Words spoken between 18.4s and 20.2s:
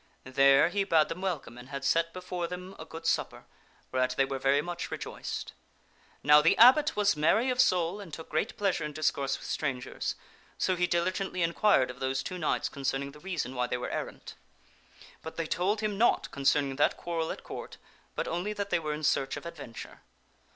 that they were in search of adventure.